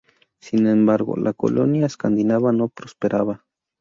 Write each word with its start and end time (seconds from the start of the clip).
Sin 0.39 0.65
embargo, 0.65 1.15
la 1.15 1.31
colonia 1.31 1.85
escandinava 1.85 2.51
no 2.51 2.69
prosperaba. 2.69 3.45